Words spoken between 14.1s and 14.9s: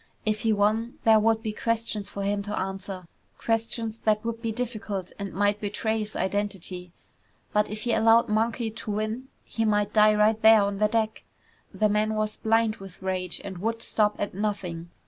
at nothing.